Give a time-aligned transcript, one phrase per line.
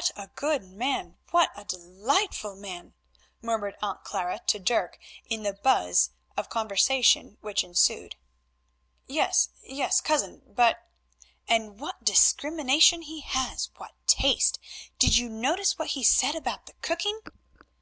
[0.00, 1.18] "What a good man!
[1.30, 2.94] What a delightful man!"
[3.42, 8.16] murmured Aunt Clara to Dirk in the buzz of conversation which ensued.
[9.06, 10.82] "Yes, yes, cousin, but——"
[11.46, 14.58] "And what discrimination he has, what taste!
[14.98, 17.20] Did you notice what he said about the cooking?"